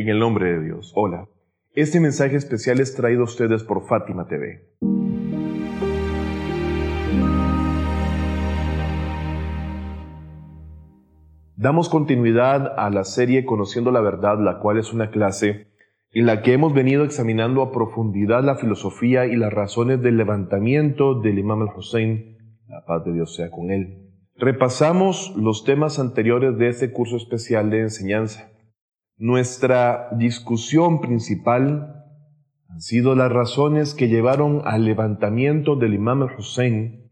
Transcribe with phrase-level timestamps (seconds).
[0.00, 0.92] En el nombre de Dios.
[0.94, 1.28] Hola.
[1.74, 4.66] Este mensaje especial es traído a ustedes por Fátima TV.
[11.54, 15.66] Damos continuidad a la serie Conociendo la Verdad, la cual es una clase
[16.12, 21.20] en la que hemos venido examinando a profundidad la filosofía y las razones del levantamiento
[21.20, 24.08] del Imam al-Hussein, la paz de Dios sea con él.
[24.36, 28.50] Repasamos los temas anteriores de este curso especial de enseñanza.
[29.20, 32.06] Nuestra discusión principal
[32.70, 37.10] han sido las razones que llevaron al levantamiento del Imam al-Hussein,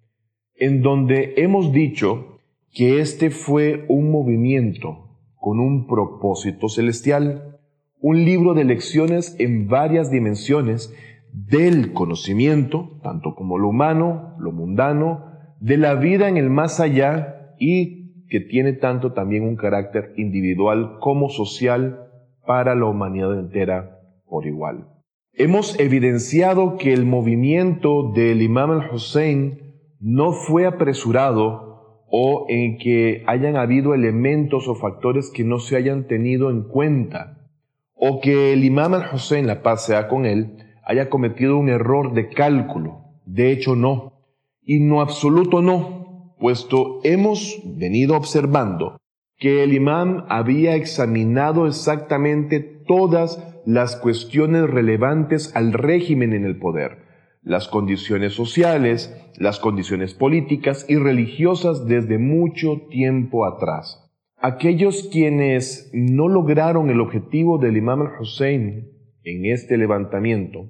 [0.55, 2.39] en donde hemos dicho
[2.73, 7.59] que este fue un movimiento con un propósito celestial,
[8.01, 10.95] un libro de lecciones en varias dimensiones
[11.35, 15.27] del conocimiento, tanto como lo humano, lo mundano,
[15.61, 17.98] de la vida en el más allá y
[18.29, 22.09] que tiene tanto también un carácter individual como social
[22.47, 24.89] para la humanidad entera por igual.
[25.33, 29.69] Hemos evidenciado que el movimiento del Imam al-Hussein
[30.01, 36.07] no fue apresurado o en que hayan habido elementos o factores que no se hayan
[36.07, 37.51] tenido en cuenta,
[37.95, 42.29] o que el Imam al-Hussein, la paz sea con él, haya cometido un error de
[42.31, 43.05] cálculo.
[43.27, 44.15] De hecho, no
[44.63, 46.08] y no absoluto no,
[46.39, 48.97] puesto hemos venido observando
[49.39, 56.99] que el imán había examinado exactamente todas las cuestiones relevantes al régimen en el poder,
[57.43, 64.05] las condiciones sociales, las condiciones políticas y religiosas desde mucho tiempo atrás.
[64.41, 68.89] Aquellos quienes no lograron el objetivo del imam al-Hussein
[69.25, 70.67] en este levantamiento,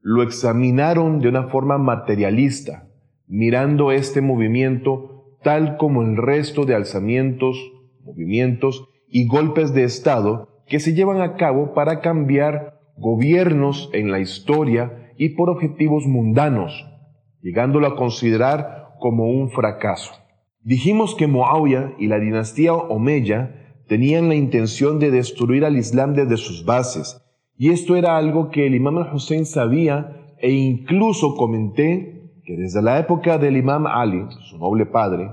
[0.00, 2.88] lo examinaron de una forma materialista,
[3.26, 7.56] mirando este movimiento tal como el resto de alzamientos,
[8.02, 14.20] movimientos y golpes de Estado que se llevan a cabo para cambiar gobiernos en la
[14.20, 16.86] historia y por objetivos mundanos,
[17.42, 20.12] llegándolo a considerar como un fracaso.
[20.62, 26.38] Dijimos que Muawiyah y la dinastía Omeya tenían la intención de destruir al Islam desde
[26.38, 27.20] sus bases,
[27.56, 32.13] y esto era algo que el imam al-Hussein sabía e incluso comenté
[32.44, 35.30] que desde la época del imam Ali, su noble padre,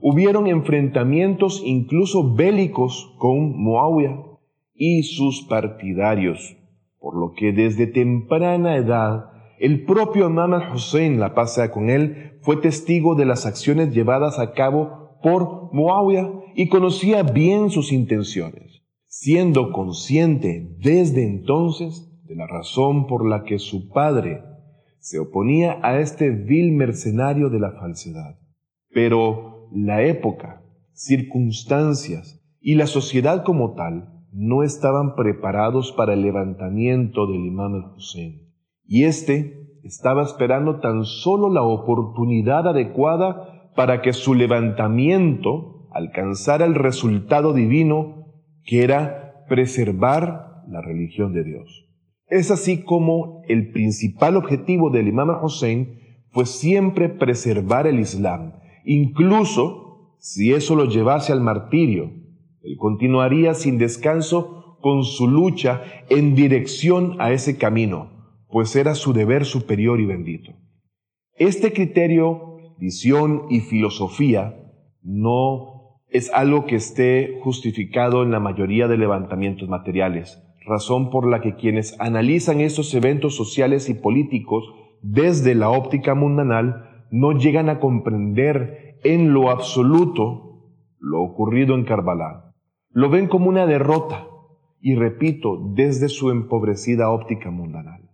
[0.00, 4.22] hubieron enfrentamientos incluso bélicos con Muawiyah
[4.74, 6.56] y sus partidarios,
[6.98, 12.56] por lo que desde temprana edad el propio imam al-Hussein, la paz con él, fue
[12.56, 19.72] testigo de las acciones llevadas a cabo por Muawiyah y conocía bien sus intenciones, siendo
[19.72, 24.42] consciente desde entonces de la razón por la que su padre
[24.98, 28.38] se oponía a este vil mercenario de la falsedad.
[28.90, 37.26] Pero la época, circunstancias y la sociedad como tal no estaban preparados para el levantamiento
[37.26, 38.52] del imam al-Hussein.
[38.84, 46.74] Y éste estaba esperando tan solo la oportunidad adecuada para que su levantamiento alcanzara el
[46.74, 48.26] resultado divino
[48.64, 51.87] que era preservar la religión de Dios.
[52.28, 55.98] Es así como el principal objetivo del imam Hussein
[56.30, 58.52] fue siempre preservar el Islam,
[58.84, 62.12] incluso si eso lo llevase al martirio.
[62.62, 68.10] Él continuaría sin descanso con su lucha en dirección a ese camino,
[68.50, 70.52] pues era su deber superior y bendito.
[71.34, 74.54] Este criterio, visión y filosofía
[75.02, 81.40] no es algo que esté justificado en la mayoría de levantamientos materiales razón por la
[81.40, 84.64] que quienes analizan estos eventos sociales y políticos
[85.02, 90.44] desde la óptica mundanal no llegan a comprender en lo absoluto
[91.00, 92.54] lo ocurrido en Karbala.
[92.90, 94.26] Lo ven como una derrota
[94.80, 98.10] y repito, desde su empobrecida óptica mundanal.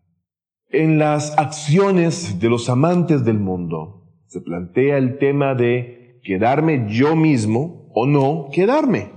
[0.70, 7.14] En las acciones de los amantes del mundo se plantea el tema de quedarme yo
[7.16, 9.10] mismo o no quedarme.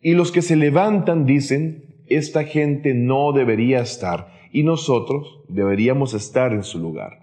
[0.00, 6.52] Y los que se levantan dicen, esta gente no debería estar y nosotros deberíamos estar
[6.52, 7.22] en su lugar.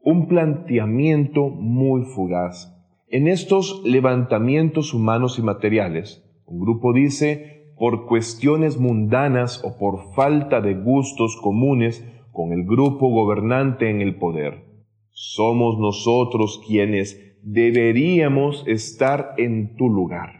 [0.00, 2.74] Un planteamiento muy fugaz.
[3.08, 10.60] En estos levantamientos humanos y materiales, un grupo dice, por cuestiones mundanas o por falta
[10.60, 14.64] de gustos comunes con el grupo gobernante en el poder,
[15.10, 20.37] somos nosotros quienes deberíamos estar en tu lugar.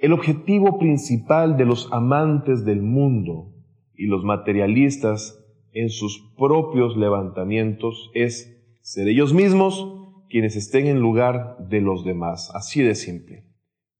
[0.00, 3.52] El objetivo principal de los amantes del mundo
[3.94, 5.38] y los materialistas
[5.72, 9.86] en sus propios levantamientos es ser ellos mismos
[10.30, 13.44] quienes estén en lugar de los demás, así de simple.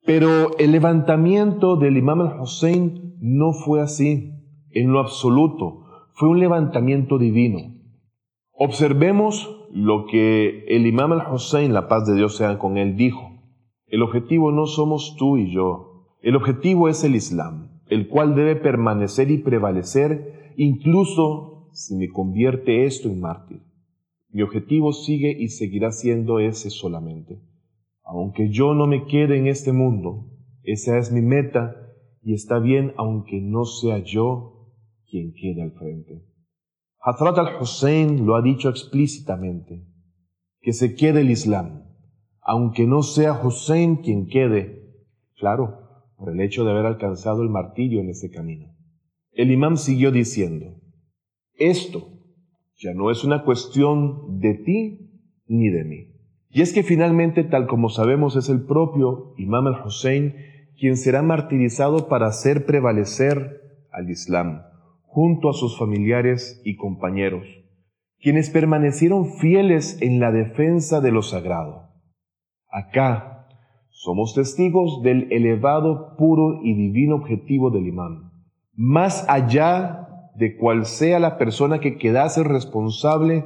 [0.06, 4.32] Pero el levantamiento del imam al-Hussein no fue así.
[4.70, 7.74] en lo absoluto, fue un levantamiento divino.
[8.52, 13.30] Observemos lo que el imam al-Hussein, la paz de Dios sea con él, dijo.
[13.86, 15.89] El objetivo no somos tú y yo.
[16.22, 22.84] El objetivo es el Islam, el cual debe permanecer y prevalecer incluso si me convierte
[22.84, 23.62] esto en mártir.
[24.30, 27.40] Mi objetivo sigue y seguirá siendo ese solamente.
[28.04, 30.26] Aunque yo no me quede en este mundo,
[30.62, 31.74] esa es mi meta
[32.22, 34.68] y está bien aunque no sea yo
[35.08, 36.22] quien quede al frente.
[37.00, 39.86] Hazrat al-Hussein lo ha dicho explícitamente,
[40.60, 41.84] que se quede el Islam,
[42.42, 44.92] aunque no sea Hussein quien quede,
[45.38, 45.89] claro,
[46.20, 48.76] por el hecho de haber alcanzado el martirio en ese camino.
[49.32, 50.76] El imam siguió diciendo,
[51.54, 52.08] esto
[52.76, 55.10] ya no es una cuestión de ti
[55.46, 56.06] ni de mí.
[56.50, 60.34] Y es que finalmente, tal como sabemos, es el propio imam al-Hussein
[60.78, 64.62] quien será martirizado para hacer prevalecer al Islam,
[65.02, 67.46] junto a sus familiares y compañeros,
[68.20, 71.90] quienes permanecieron fieles en la defensa de lo sagrado.
[72.68, 73.39] Acá
[74.02, 78.30] somos testigos del elevado, puro y divino objetivo del imán,
[78.74, 83.44] más allá de cual sea la persona que quedase responsable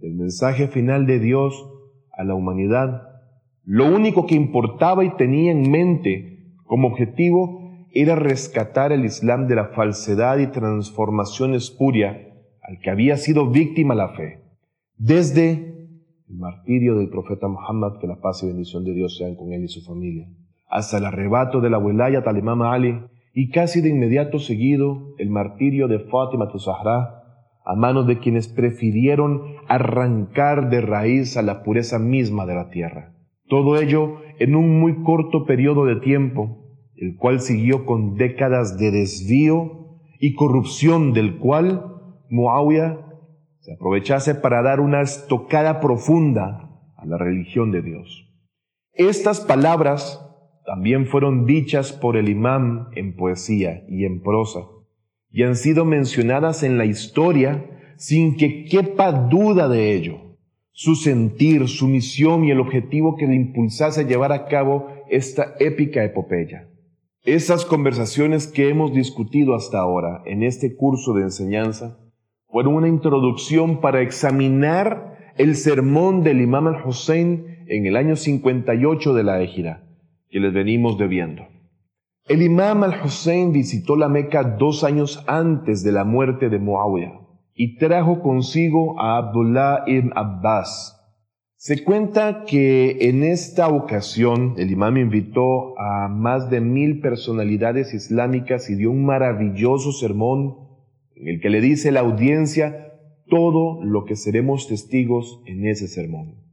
[0.00, 1.54] del mensaje final de Dios
[2.12, 3.02] a la humanidad.
[3.62, 9.54] Lo único que importaba y tenía en mente como objetivo era rescatar el Islam de
[9.54, 14.40] la falsedad y transformación espuria al que había sido víctima la fe.
[14.96, 15.73] Desde
[16.28, 19.64] el martirio del profeta Muhammad, que la paz y bendición de Dios sean con él
[19.64, 20.26] y su familia,
[20.68, 23.00] hasta el arrebato de la Welaya al Imam Ali
[23.34, 27.22] y casi de inmediato seguido el martirio de Fatima Zahra
[27.64, 33.14] a manos de quienes prefirieron arrancar de raíz a la pureza misma de la tierra.
[33.48, 36.58] Todo ello en un muy corto periodo de tiempo,
[36.96, 41.86] el cual siguió con décadas de desvío y corrupción del cual
[42.30, 43.03] Muawiyah
[43.64, 46.68] se aprovechase para dar una estocada profunda
[46.98, 48.30] a la religión de Dios.
[48.92, 50.20] Estas palabras
[50.66, 54.60] también fueron dichas por el imán en poesía y en prosa,
[55.30, 57.64] y han sido mencionadas en la historia
[57.96, 60.20] sin que quepa duda de ello
[60.72, 65.54] su sentir, su misión y el objetivo que le impulsase a llevar a cabo esta
[65.58, 66.68] épica epopeya.
[67.22, 72.03] Esas conversaciones que hemos discutido hasta ahora en este curso de enseñanza
[72.54, 79.24] fueron una introducción para examinar el sermón del imam al-Hussein en el año 58 de
[79.24, 79.82] la Égira,
[80.30, 81.48] que les venimos debiendo.
[82.28, 87.22] El imam al-Hussein visitó la Meca dos años antes de la muerte de Muawiyah
[87.54, 90.96] y trajo consigo a Abdullah ibn Abbas.
[91.56, 98.70] Se cuenta que en esta ocasión el imam invitó a más de mil personalidades islámicas
[98.70, 100.63] y dio un maravilloso sermón
[101.16, 102.92] en el que le dice la audiencia
[103.28, 106.44] todo lo que seremos testigos en ese sermón.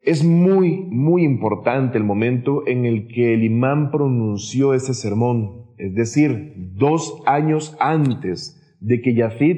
[0.00, 5.94] Es muy, muy importante el momento en el que el imán pronunció ese sermón, es
[5.94, 9.56] decir, dos años antes de que Yazid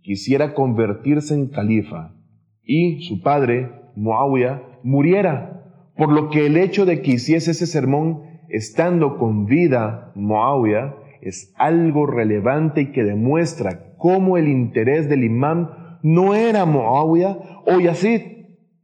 [0.00, 2.14] quisiera convertirse en califa
[2.62, 8.22] y su padre, Muawiyah, muriera, por lo que el hecho de que hiciese ese sermón
[8.48, 10.96] estando con vida Muawiyah
[11.28, 17.80] es algo relevante y que demuestra cómo el interés del imán no era Muawiyah o
[17.80, 18.20] Yazid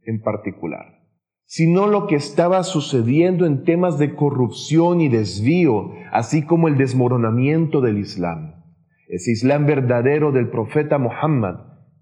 [0.03, 1.03] en particular,
[1.45, 7.81] sino lo que estaba sucediendo en temas de corrupción y desvío, así como el desmoronamiento
[7.81, 8.61] del Islam
[9.11, 11.55] ese Islam verdadero del profeta Muhammad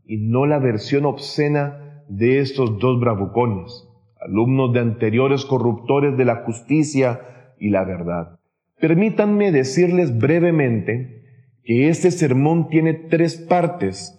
[0.06, 3.90] y no la versión obscena de estos dos bravucones,
[4.22, 8.39] alumnos de anteriores corruptores de la justicia y la verdad.
[8.80, 11.24] Permítanme decirles brevemente
[11.64, 14.16] que este sermón tiene tres partes,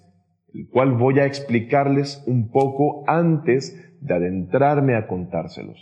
[0.53, 5.79] el cual voy a explicarles un poco antes de adentrarme a contárselos.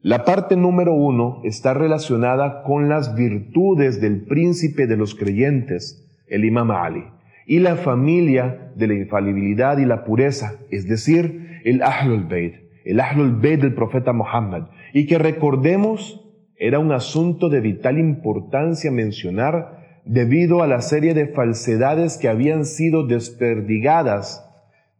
[0.00, 6.44] La parte número uno está relacionada con las virtudes del príncipe de los creyentes, el
[6.44, 7.04] imam Ali,
[7.46, 12.54] y la familia de la infalibilidad y la pureza, es decir, el Ahlul Bayt,
[12.84, 16.22] el Ahlul Bayt del profeta Muhammad, y que recordemos
[16.64, 22.66] era un asunto de vital importancia mencionar debido a la serie de falsedades que habían
[22.66, 24.48] sido desperdigadas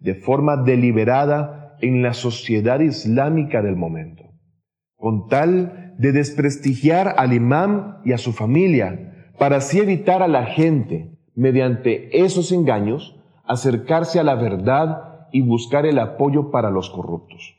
[0.00, 4.24] de forma deliberada en la sociedad islámica del momento,
[4.96, 10.46] con tal de desprestigiar al imam y a su familia, para así evitar a la
[10.46, 17.54] gente mediante esos engaños, acercarse a la verdad y buscar el apoyo para los corruptos.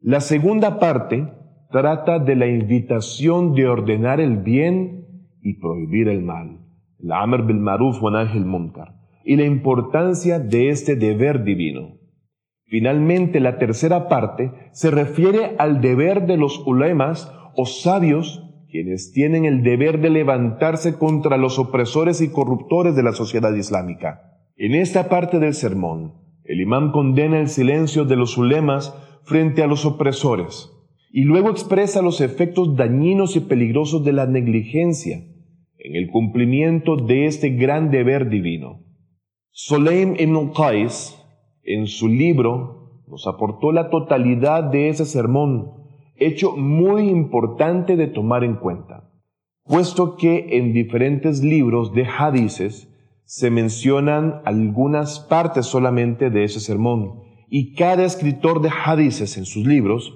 [0.00, 1.32] La segunda parte
[1.70, 5.06] trata de la invitación de ordenar el bien
[5.42, 6.60] y prohibir el mal,
[6.98, 8.94] el Amr bil Maruf wa Nahi Munkar,
[9.24, 11.98] y la importancia de este deber divino.
[12.66, 19.46] Finalmente, la tercera parte se refiere al deber de los ulemas o sabios quienes tienen
[19.46, 24.38] el deber de levantarse contra los opresores y corruptores de la sociedad islámica.
[24.56, 28.94] En esta parte del sermón, el imán condena el silencio de los ulemas
[29.24, 30.74] frente a los opresores
[31.10, 35.24] y luego expresa los efectos dañinos y peligrosos de la negligencia
[35.78, 38.84] en el cumplimiento de este gran deber divino.
[39.50, 41.16] Soleim ibn Qais,
[41.62, 45.72] en su libro, nos aportó la totalidad de ese sermón,
[46.16, 49.10] hecho muy importante de tomar en cuenta,
[49.64, 52.88] puesto que en diferentes libros de hadices
[53.24, 59.66] se mencionan algunas partes solamente de ese sermón, y cada escritor de hadices en sus
[59.66, 60.12] libros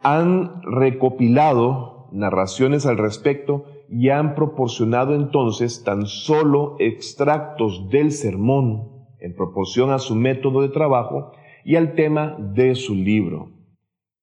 [0.00, 9.34] han recopilado narraciones al respecto y han proporcionado entonces tan solo extractos del sermón en
[9.34, 11.32] proporción a su método de trabajo
[11.64, 13.50] y al tema de su libro.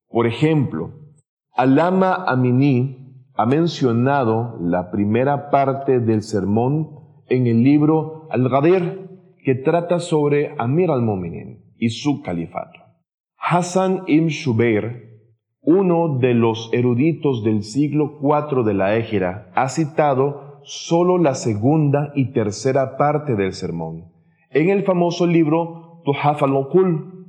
[0.10, 0.94] Por ejemplo,
[1.54, 6.90] Alama Amini ha mencionado la primera parte del sermón
[7.30, 9.08] en el libro Al-Ghadir,
[9.44, 12.80] que trata sobre Amir al-Mu'minin y su califato.
[13.38, 15.07] Hassan ibn Shubair
[15.70, 22.14] uno de los eruditos del siglo IV de la Égira ha citado solo la segunda
[22.16, 24.06] y tercera parte del sermón
[24.50, 27.26] en el famoso libro Tuhaf al-Okul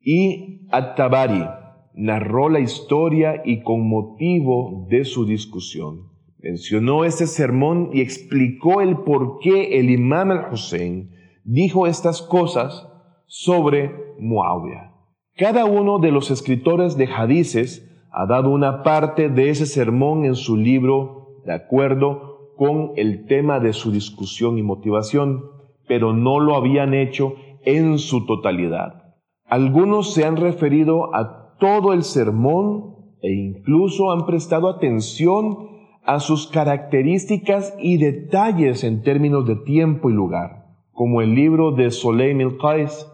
[0.00, 1.46] y At-Tabari
[1.94, 6.10] narró la historia y con motivo de su discusión
[6.42, 11.10] mencionó este sermón y explicó el por qué el imam al-Hussein
[11.42, 12.86] dijo estas cosas
[13.26, 14.91] sobre Muawiyah.
[15.36, 20.34] Cada uno de los escritores de hadices ha dado una parte de ese sermón en
[20.34, 25.44] su libro de acuerdo con el tema de su discusión y motivación,
[25.88, 27.34] pero no lo habían hecho
[27.64, 29.14] en su totalidad.
[29.46, 35.70] Algunos se han referido a todo el sermón e incluso han prestado atención
[36.04, 41.90] a sus características y detalles en términos de tiempo y lugar, como el libro de
[41.90, 43.08] Soleim el-Qais,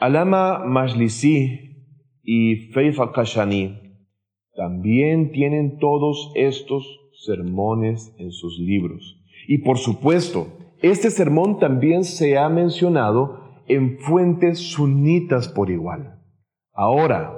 [0.00, 1.76] Alama Majlisi
[2.22, 3.98] y Faith al-Kashani
[4.56, 6.86] también tienen todos estos
[7.26, 9.22] sermones en sus libros.
[9.46, 16.18] Y por supuesto, este sermón también se ha mencionado en fuentes sunitas por igual.
[16.72, 17.36] Ahora,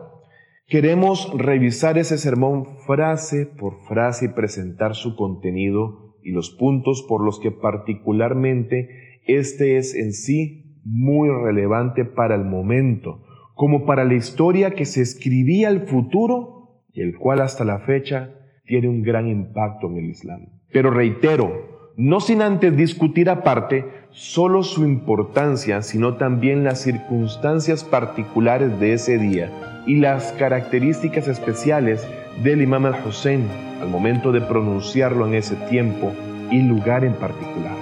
[0.68, 7.24] queremos revisar ese sermón frase por frase y presentar su contenido y los puntos por
[7.24, 8.88] los que particularmente
[9.26, 13.22] este es en sí muy relevante para el momento,
[13.54, 18.30] como para la historia que se escribía al futuro y el cual hasta la fecha
[18.64, 20.46] tiene un gran impacto en el Islam.
[20.72, 28.78] Pero reitero, no sin antes discutir aparte solo su importancia, sino también las circunstancias particulares
[28.80, 29.50] de ese día
[29.86, 32.06] y las características especiales
[32.42, 33.46] del imam al-Hussein
[33.80, 36.12] al momento de pronunciarlo en ese tiempo
[36.50, 37.76] y lugar en particular.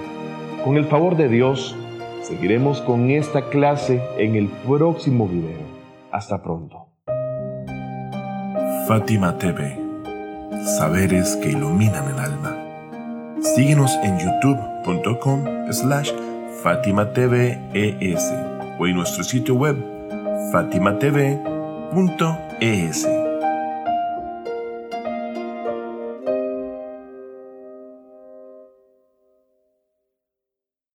[0.63, 1.77] Con el favor de Dios,
[2.21, 5.59] Seguiremos con esta clase en el próximo video.
[6.11, 6.87] Hasta pronto.
[8.87, 9.79] Fátima TV.
[10.77, 12.57] Saberes que iluminan el alma.
[13.41, 16.11] Síguenos en youtube.com slash
[16.61, 17.11] Fátima
[18.79, 19.77] o en nuestro sitio web
[20.51, 21.21] fatimatv.es.